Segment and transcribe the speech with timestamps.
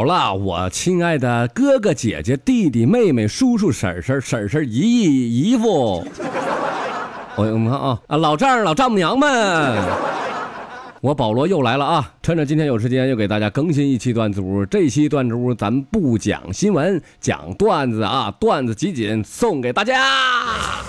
[0.00, 6.02] 好了，我亲爱的哥哥姐姐、弟弟妹妹、叔叔婶婶、婶婶姨姨姨夫，
[7.36, 9.28] 我我们看啊啊，老丈人老丈母娘们，
[11.02, 12.14] 我保罗又来了啊！
[12.22, 14.64] 趁着今天有时间，又给大家更新一期段子屋。
[14.64, 20.80] 这期段子屋咱不讲新闻，讲段子啊，段子集锦送给大家。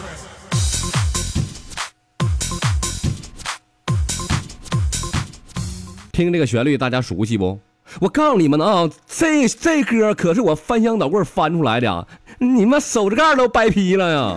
[6.13, 7.59] 听这个旋律，大家熟悉不？
[7.99, 12.07] 我告诉你们啊，这这歌可是我翻箱倒柜翻出来的，
[12.39, 14.35] 你们手指盖都掰劈了呀！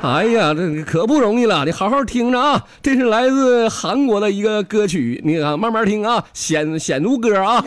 [0.00, 2.64] 哎呀，这可不容易了，你好好听着啊！
[2.82, 7.64] 这是来自韩国的一个歌曲，你看慢慢听啊，显显如歌啊。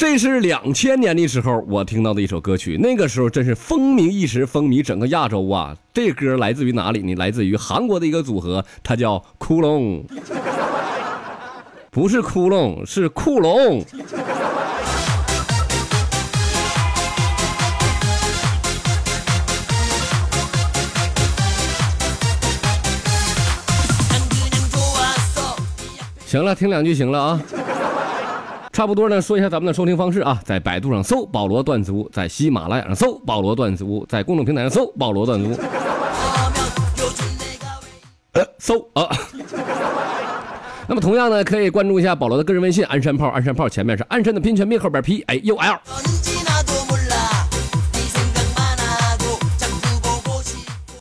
[0.00, 5.76] 这是两千年的时候我听到的一首歌曲，那个时候真是风靡一时，风靡整个亚洲啊！
[5.92, 7.14] 这歌来自于哪里呢？
[7.16, 10.02] 来自于韩国的一个组合，它叫窟窿，
[11.90, 13.84] 不是窟窿，是库龙。
[26.24, 27.42] 行了，听两句行了啊。
[28.80, 35.50] 差不多呢，说一下咱们的收听方式啊，在百度上搜“保罗段子屋”，在喜马拉雅上搜“保罗段子屋”，在公众平台上搜“保罗段子屋”，
[38.32, 39.06] 呃，搜啊。
[40.88, 45.78] 那么同样呢，可以关注一下保罗的个人微信“鞍山炮”，鞍山炮前面是鞍山的拼全拼，后边 P A U L。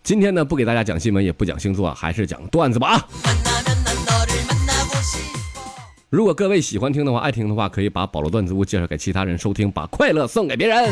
[0.03, 3.07] 今天呢，不给大家讲新闻，也不讲星座，还是讲段子吧啊。
[6.09, 10.91] 如果各位喜欢听的话，爱听的话，可以把保罗段子屋介绍给其他人收听，把快乐送给别人。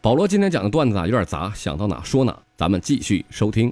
[0.00, 3.70] 保罗今天讲的段子啊，有点杂，想到哪说哪，咱们继续收听。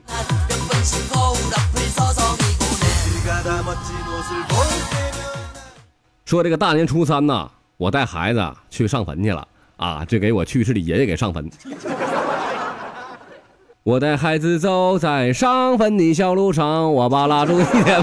[6.27, 9.49] 说这个大年初三呐，我带孩子去上坟去了。
[9.83, 10.05] 啊！
[10.07, 11.51] 这给我去世的爷爷给上坟。
[13.83, 18.01] 我带孩子走在上坟的小路上，我把蜡烛点。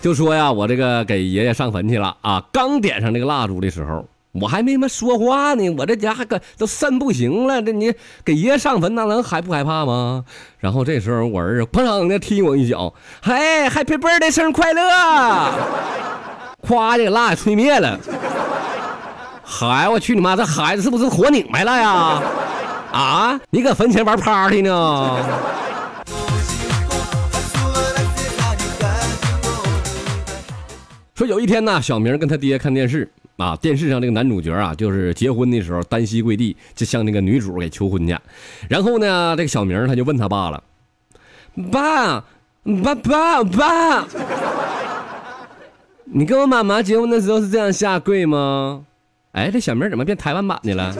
[0.00, 2.42] 就说呀，我这个给爷爷上坟去了啊！
[2.50, 7.60] 刚点上这个蜡烛的时候，我还没么说话呢，我这家还个都肾不行了。
[7.60, 7.92] 这你
[8.24, 10.24] 给爷爷上坟，那能害不害怕吗？
[10.58, 14.80] 然后这时候我儿子砰啷的踢我一脚，嘿，Happy Birthday，生日快乐！
[16.66, 18.00] 咵，这个蜡吹灭了。
[19.48, 20.34] 孩，我去你妈！
[20.34, 22.20] 这孩子是不是活拧巴了呀？
[22.90, 25.18] 啊，你搁坟前玩 party 呢？
[31.14, 38.18] 说有一天呢，小明跟他爹看电视啊，电视上这个男主角啊，就是结婚的时候单膝跪地，就向那个女主给求婚去。
[38.68, 40.60] 然后呢，这个小明他就问他爸了
[41.70, 42.24] ：“爸，
[42.82, 44.08] 爸爸爸，
[46.04, 48.84] 你跟我妈妈结婚的时候是这样下跪吗？”
[49.36, 50.94] 哎，这小名怎么变台湾版的了？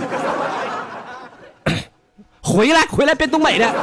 [2.42, 3.74] 回来，回来，变东北的。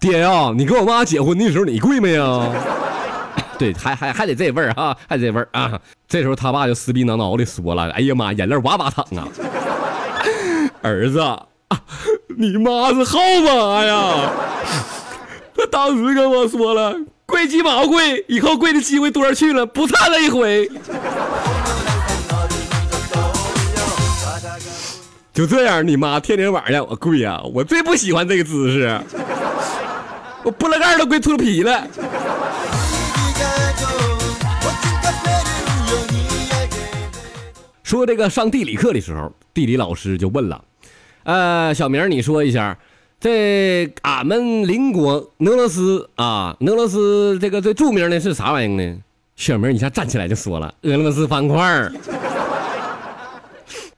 [0.00, 2.50] 爹呀，你跟我妈结婚的时候你跪没呀？
[3.58, 5.78] 对，还还还得这味儿哈，还得这味儿啊。
[6.08, 9.28] 这时候他爸就死逼挠挠的说了：“哎呀妈，眼泪哇哇淌啊！
[10.80, 11.20] 儿子，
[12.38, 14.30] 你妈是后妈呀！
[15.54, 20.66] 他当时跟我说了，跪鸡毛跪，以后跪的机会多了去了，不差这一回。”
[25.40, 29.00] 就这样，你妈天天晚上让我跪呀，我最不喜欢这个姿势，
[30.44, 31.82] 我拨了盖都跪秃噜皮了。
[37.82, 40.62] 说这个上地理课的时候，地理老师就问了
[41.24, 42.76] ：“呃，小明，你说一下，
[43.18, 48.98] 这俺们邻国俄罗斯啊，俄罗斯这个最著名的是啥玩意儿呢？”
[49.36, 51.90] 小明一下站起来就说了：“俄罗斯方块。”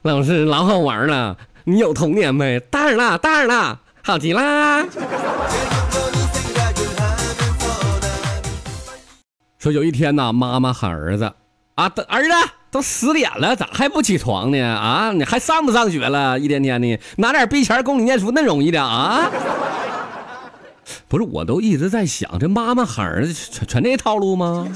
[0.03, 2.59] 老师老好玩了，你有童年没？
[2.59, 4.85] 当然啦，当然啦，好极啦。
[9.61, 11.33] 说有一天呐，妈妈喊儿子
[11.77, 12.31] 啊，儿子
[12.73, 14.61] 都十点了，咋还不起床呢？
[14.61, 16.37] 啊，你还上不上学了？
[16.37, 19.31] 一天天的，拿点逼钱供你念书，那容易的啊？
[21.07, 24.67] 不是，我都一直在想，这妈妈喊儿子全全这套路吗？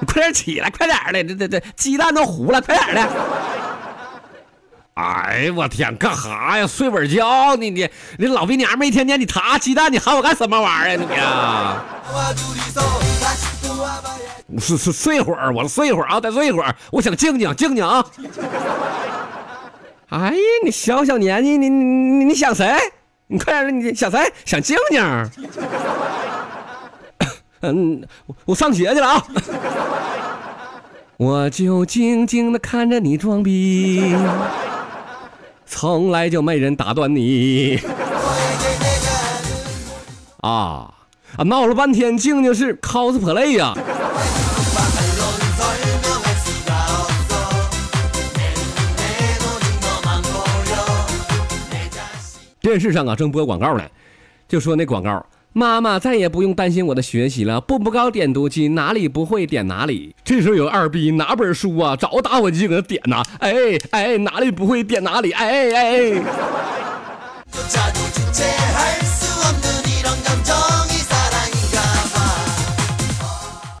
[0.00, 3.10] 你快点起来，快点的，这这这鸡蛋都糊了，快点的。
[4.96, 6.66] 哎呀，我天，干哈呀？
[6.66, 7.68] 睡会儿觉呢？
[7.68, 7.86] 你
[8.18, 11.04] 你老逼娘们一天天你塌鸡蛋，你喊我干什么玩意儿啊？
[11.06, 11.84] 你呀！
[14.58, 18.02] 是是睡会儿，我睡会儿啊，再睡一会儿，我想静静静静啊。
[20.08, 22.74] 哎呀，你小小年纪，你你你想谁？
[23.26, 24.32] 你快点，你想谁？
[24.46, 25.30] 想静静。
[27.60, 28.02] 嗯，
[28.46, 29.22] 我上学去了啊。
[31.18, 34.14] 我就静静的看着你装逼，
[35.66, 37.80] 从来就没人打断你。
[40.40, 40.92] 啊
[41.36, 41.44] 啊！
[41.44, 43.74] 闹了半天，静静是 cosplay 呀。
[52.60, 53.84] 电视上啊，正播广告呢，
[54.48, 55.24] 就说那广告，
[55.58, 60.14] 妈妈再也不用担心我的学习了，步步高点读机，哪里不会点哪里。
[60.22, 63.54] 这时候有二逼拿本书啊，找个打火机搁那点呐，哎
[63.92, 66.22] 哎，哪里不会点哪里，哎哎哎。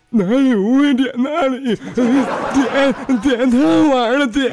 [0.08, 3.58] 哪里不会点哪里，点点太
[3.94, 4.50] 玩了点。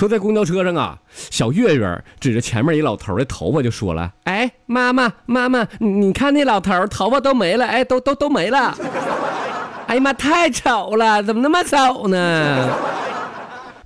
[0.00, 8.74] 说在公交车上啊，小月月指着前面一老头的头发就说了：“哎，妈妈，妈妈，你看那老头头发都没了，哎，都都都没了。
[9.88, 12.74] 哎呀妈，太丑了，怎么那么丑呢？”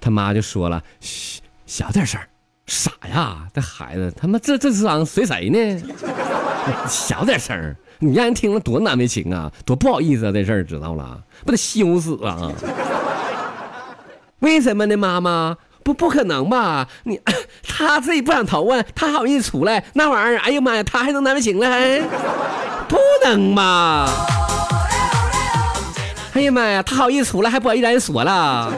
[0.01, 2.21] 他妈就说了：“嘘，小点声，
[2.69, 5.83] 傻呀，这孩子他妈这这是随谁呢？
[6.87, 12.53] 小点声，你让人听了多难为情啊，多不好意思啊，这事儿知道了，不得羞死啊？
[14.39, 16.89] 为什么呢，妈妈？”不不可能吧？
[17.05, 17.21] 你
[17.69, 20.41] 他自己不想投啊，他好意思出来那玩意儿？
[20.41, 21.69] 哎呀妈呀，他还能难为情了？
[21.71, 22.01] 还
[22.89, 24.09] 不能吧？
[26.33, 28.73] 哎呀妈呀，他好意思出来还不好意思让人说了？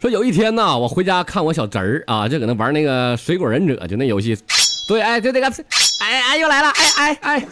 [0.00, 4.38] 说有一天呢，我回家看我小侄儿啊，就搁那玩那个水果忍者，就那游戏。
[4.86, 7.46] 对，哎，就这个，哎哎又来了，哎哎哎，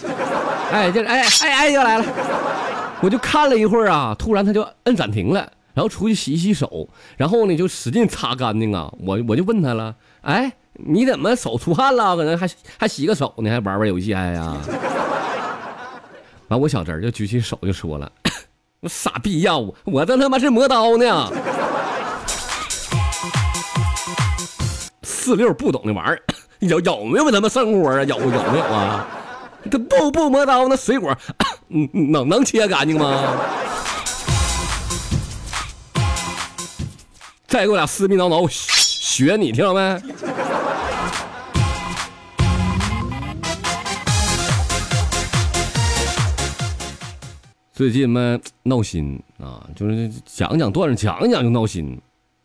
[0.70, 2.04] 哎就是哎哎哎又来了。
[3.02, 5.40] 我就看了一会儿啊，突然他就摁暂停了，
[5.74, 8.92] 然后出去洗洗手，然后呢就使劲擦干净啊。
[9.00, 12.16] 我我就问他了，哎，你怎么手出汗了？
[12.16, 14.56] 可能还还洗个手呢，还玩玩游戏哎呀？
[16.46, 18.10] 完，我小侄儿就举起手就说了，
[18.80, 21.28] 我 傻逼呀，我我这他妈是磨刀呢。
[25.02, 26.22] 四六不懂那玩意儿，
[26.60, 28.04] 有有没有他妈生活啊？
[28.04, 29.06] 有有没有啊？
[29.68, 31.16] 这不不磨刀，那水果。
[31.74, 33.34] 嗯嗯，能能切干净吗？
[37.46, 40.02] 再给我俩撕逼挠挠，学你听到没？
[47.72, 51.98] 最近嘛闹心啊，就是讲讲段子，讲一讲就闹心。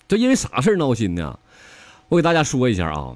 [0.07, 1.37] 这因为啥事闹心呢？
[2.07, 3.13] 我给大家说一下啊。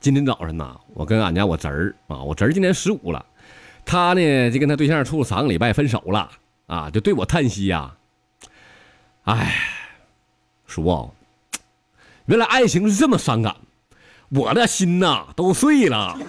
[0.00, 3.26] 今天早上呢，我跟俺家我侄儿啊，我侄儿今年十五了。
[3.84, 6.30] 他呢，就跟他对象处了三个礼拜，分手了
[6.66, 7.96] 啊，就对我叹息呀。
[9.24, 9.54] 哎，
[10.66, 11.10] 叔，
[12.26, 13.56] 原来爱情是这么伤感，
[14.30, 16.16] 我的心呐都碎了。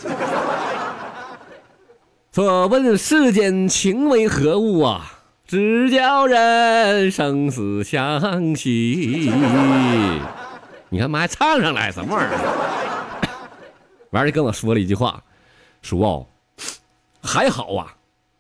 [2.34, 5.20] 说问世间情为何物啊？
[5.46, 9.30] 只叫人生死相许。
[10.88, 13.28] 你看妈还唱上来什么玩意儿？
[14.12, 15.22] 完了跟我说了一句话，
[15.82, 16.26] 叔。
[17.22, 17.94] 还好啊，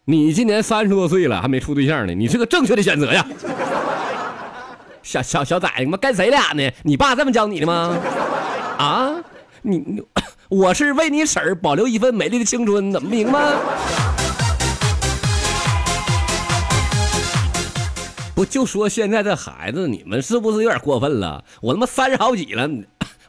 [0.05, 3.25] 你今年三十多岁了，还没处对象呢，你是个正确的选择呀。
[5.03, 6.69] 小小小崽子妈跟谁俩呢？
[6.83, 7.97] 你爸这么教你的吗？
[8.77, 9.15] 啊，
[9.61, 10.01] 你，
[10.49, 13.39] 我是为你婶儿保留一份美丽的青春，怎么不行吗？
[18.33, 21.43] 不就说现在这孩子，你们是不是有点过分了？
[21.61, 22.69] 我他妈三十好几了，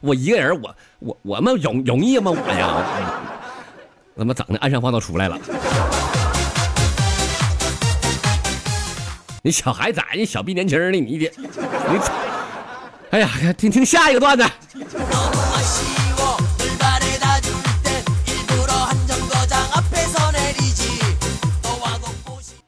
[0.01, 2.31] 我一个人，我我我们容容易吗？
[2.31, 3.32] 我呀。
[4.15, 4.57] 怎么整的？
[4.59, 5.37] 暗上话都出来了。
[9.41, 11.99] 你小孩崽你小逼年轻的，你的，你，
[13.09, 14.45] 哎呀，听听下一个段子。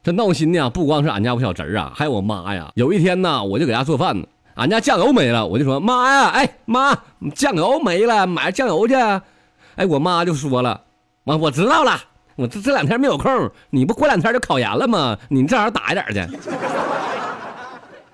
[0.02, 2.70] 这闹心呢，不光是俺家我小侄儿啊，还有我妈呀。
[2.74, 6.96] 有一天呢，我就搁家做饭呢，俺家酱油没了，我就说妈呀，哎妈，
[7.34, 8.94] 酱油没了，买酱油去。
[8.94, 10.82] 哎，我妈就说了。
[11.26, 12.00] 我我知道了，
[12.36, 15.18] 我这这两天没有空，你不过两天就考研了吗？
[15.28, 16.38] 你正好打一点去。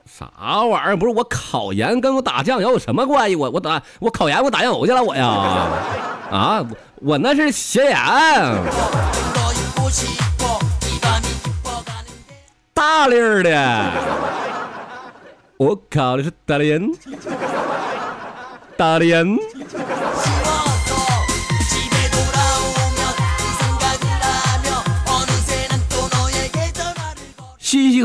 [0.06, 0.96] 啥玩意儿？
[0.96, 3.36] 不是我考研跟我打酱油有什么关系？
[3.36, 5.26] 我我打我考研我打酱油去了我呀？
[6.32, 6.66] 啊，
[7.02, 7.94] 我那是学研。
[12.72, 13.90] 大粒的。
[15.58, 16.90] 我靠的是大连，
[18.74, 19.38] 大连。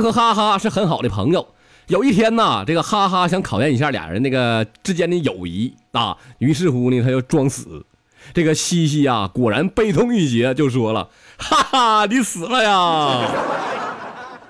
[0.02, 1.48] 和哈哈是很好的朋友。
[1.88, 7.86] 有一天呢，这个哈哈想考验一下俩人那个之间的友谊啊，于是乎呢，他就装死。
[8.34, 11.08] 这个西西啊，果然悲痛欲绝，就说了
[11.40, 13.22] ：“哈哈， 你死了呀！”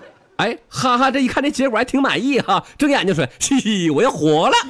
[0.37, 4.55] 哎，哈哈，这一看这结果还挺满意哈，睁眼睛说：“嘻嘻，我要活了。”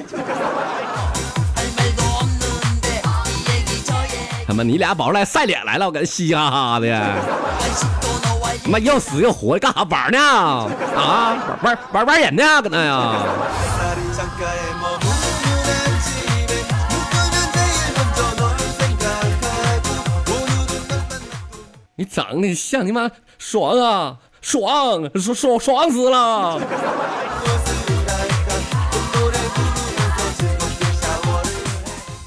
[4.45, 8.06] 他妈，你俩宝来晒脸来了，我跟嘻嘻哈哈的。
[8.67, 10.19] 妈要死要活的干啥玩呢？
[10.19, 12.61] 啊，玩玩玩玩人呢？
[12.61, 13.23] 搁那呀？
[21.95, 23.09] 你长得像你妈
[23.39, 26.61] 爽啊，爽爽爽爽死了！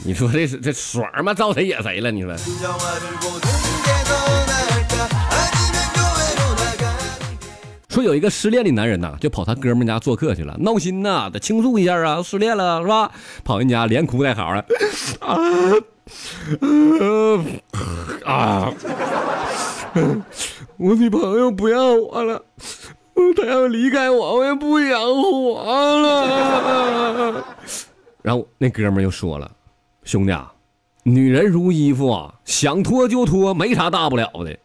[0.03, 1.33] 你说这是这爽吗？
[1.33, 2.11] 招谁惹谁了？
[2.11, 2.35] 你说？
[7.91, 13.11] 说有一个失恋的男人呐，就跑他哥们家做客去了，闹心呐，得倾诉一下啊，失恋了是吧？
[13.45, 14.65] 跑人家连哭带嚎的，
[15.19, 15.37] 啊
[18.25, 18.73] 啊！
[20.77, 22.41] 我女朋友不要我了，
[23.37, 27.45] 她要离开我，我也不想活了。
[28.23, 29.51] 然后那哥们又说了
[30.05, 30.53] ：“兄弟啊，
[31.03, 34.57] 女人如衣服啊，想脱就脱，没啥大不了的。”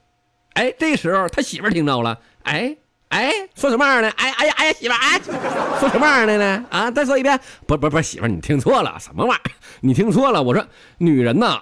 [0.54, 2.78] 哎，这时候他媳妇听着了，哎。
[3.10, 4.10] 哎，说什么玩意儿呢？
[4.18, 5.20] 哎哎呀哎呀，媳妇哎，
[5.80, 6.66] 说什么玩意儿呢？
[6.70, 9.52] 啊，再说一遍，不不不，媳妇你听错了，什么玩意儿？
[9.82, 10.66] 你听错了，我说
[10.98, 11.62] 女人呐，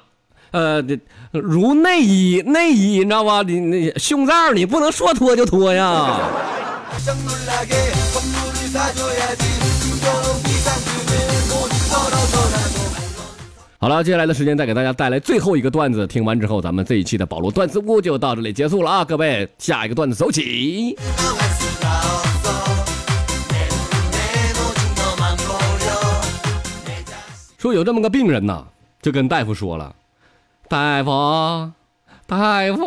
[0.52, 0.84] 呃，
[1.32, 3.44] 如内衣，内衣你知道吧？
[3.46, 6.20] 你那胸罩你不能说脱就脱呀。
[13.84, 16.08] 好了，接下来的时间再给大家带来最后一个段子。
[16.08, 19.04] 听完之后，咱们这一期的保罗段子屋就到这里结束了啊！
[19.04, 20.98] 各位，下一个段子走起。
[27.58, 28.64] 说有这么个病人呐，
[29.02, 29.94] 就跟大夫说了
[30.70, 31.70] ：“大夫，
[32.26, 32.86] 大夫，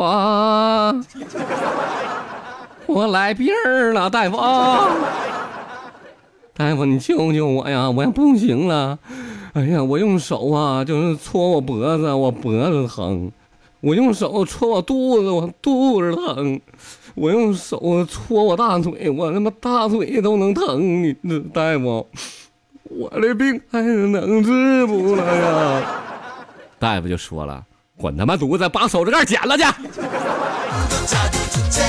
[2.87, 3.53] 我来病
[3.93, 4.35] 了，大夫，
[6.57, 8.97] 大夫你救救我呀，我也不行了。”
[9.53, 13.29] 哎呀，我用手啊，就是搓我脖子，我脖子疼；
[13.81, 16.59] 我用手搓我肚子，我肚子疼；
[17.15, 21.03] 我用手搓我大腿，我他妈大腿都能疼。
[21.03, 22.07] 你这大夫，
[22.83, 25.81] 我的病还能治不了呀？
[26.79, 27.63] 大夫就说了
[27.97, 29.63] ：“滚他妈犊子，把手指盖剪了去！”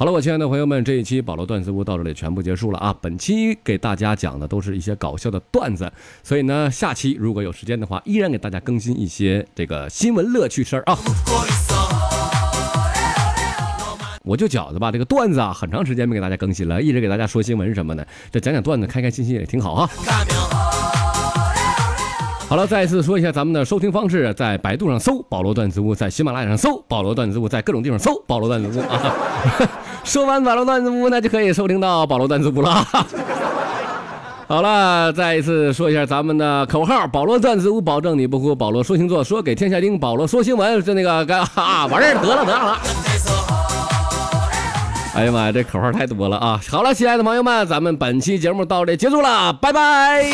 [0.00, 2.96] 好了，我亲爱的朋友们，这一期保罗段子屋到这里全部结束了啊！
[3.02, 5.92] 本期给大家讲的都是一些搞笑的段子，
[6.22, 10.98] 所以呢，下期如果有时间的话，依然给大家更新一些这个新闻乐趣事儿啊！
[14.24, 19.90] 我就觉得吧，这个段子啊，很长时间没给大家更新了，一直给大家说新闻什么的，这讲讲段子，开开心心也挺好啊！
[22.48, 29.14] 好了，再一次说一下咱们的收听方式，在百度上搜“保罗段子屋”，在喜马拉雅上搜“保罗段子屋”，在各种地方搜“保罗段子屋”啊。
[30.04, 32.86] 说完保罗段子屋，那就可以收听到保罗段子屋了。
[34.48, 42.78] 好了，再一次说一下咱们的口号：保罗段子屋，保证你不哭；保罗说星座，说给天下听；保罗说新闻，就那个干啊，完事儿得了得了。
[45.14, 46.60] 哎呀妈呀，这口号太多了啊！
[46.68, 50.24] 好了，亲爱的朋友们，咱们本期节目到这结束了，拜拜。